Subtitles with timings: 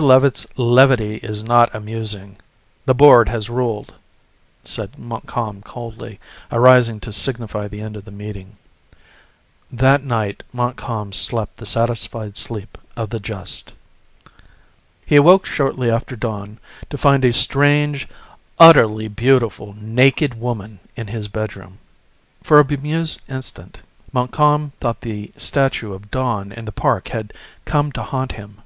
[0.00, 2.38] Levitt's levity is not amusing.
[2.86, 3.92] The board has ruled,"
[4.64, 6.18] said Montcalm coldly,
[6.50, 8.56] arising to signify the end of the meeting.
[9.70, 13.74] That night Montcalm slept the satisfied sleep of the just.
[15.04, 18.08] He awoke shortly after dawn to find a strange,
[18.58, 21.76] utterly beautiful naked woman in his bedroom.
[22.42, 23.80] For a bemused instant
[24.10, 27.34] Montcalm thought the statue of Dawn in the park had
[27.66, 28.62] come to haunt him.